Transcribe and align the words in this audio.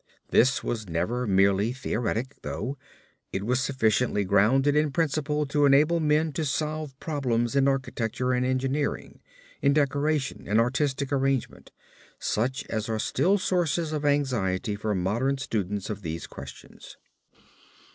This 0.31 0.63
was 0.63 0.89
never 0.89 1.27
merely 1.27 1.71
theoretic, 1.73 2.37
though, 2.41 2.75
it 3.31 3.45
was 3.45 3.59
sufficiently 3.61 4.23
grounded 4.23 4.75
in 4.75 4.89
principle 4.91 5.45
to 5.45 5.67
enable 5.67 5.99
men 5.99 6.31
to 6.33 6.43
solve 6.43 6.99
problems 6.99 7.55
in 7.55 7.67
architecture 7.67 8.31
and 8.33 8.43
engineering, 8.43 9.19
in 9.61 9.73
decoration 9.73 10.47
and 10.47 10.59
artistic 10.59 11.11
arrangement, 11.13 11.71
such 12.17 12.65
as 12.67 12.89
are 12.89 12.97
still 12.97 13.37
sources 13.37 13.93
of 13.93 14.03
anxiety 14.03 14.75
for 14.75 14.95
modern 14.95 15.37
students 15.37 15.87
of 15.87 16.01
these 16.01 16.25
questions. 16.25 16.97